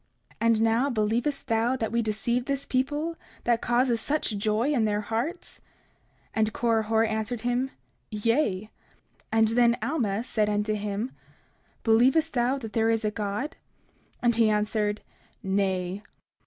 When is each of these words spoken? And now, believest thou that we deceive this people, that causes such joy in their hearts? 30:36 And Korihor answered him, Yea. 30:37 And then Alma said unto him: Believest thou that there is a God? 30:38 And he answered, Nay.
And 0.39 0.63
now, 0.63 0.89
believest 0.89 1.45
thou 1.45 1.75
that 1.75 1.91
we 1.91 2.01
deceive 2.01 2.45
this 2.45 2.65
people, 2.65 3.17
that 3.43 3.61
causes 3.61 4.01
such 4.01 4.35
joy 4.35 4.71
in 4.73 4.85
their 4.85 5.01
hearts? 5.01 5.61
30:36 6.29 6.29
And 6.37 6.53
Korihor 6.53 7.03
answered 7.07 7.41
him, 7.41 7.69
Yea. 8.09 8.61
30:37 9.31 9.37
And 9.37 9.47
then 9.49 9.77
Alma 9.83 10.23
said 10.23 10.49
unto 10.49 10.73
him: 10.73 11.11
Believest 11.83 12.33
thou 12.33 12.57
that 12.57 12.73
there 12.73 12.89
is 12.89 13.05
a 13.05 13.11
God? 13.11 13.57
30:38 14.15 14.17
And 14.23 14.35
he 14.37 14.49
answered, 14.49 15.01
Nay. 15.43 16.01